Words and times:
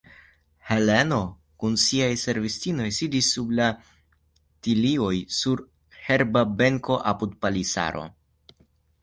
Heleno 0.67 1.17
kun 1.63 1.75
siaj 1.83 2.07
servistinoj 2.21 2.87
sidis 3.01 3.29
sub 3.35 3.51
la 3.59 3.67
tilioj 4.69 5.13
sur 5.41 5.63
herba 6.09 6.45
benko, 6.63 6.99
apud 7.15 7.39
palisaro. 7.45 8.05